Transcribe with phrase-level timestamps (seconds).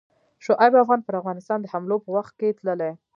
[0.45, 2.91] شعیب افغان پر افغانستان د حملو په وخت کې تللی.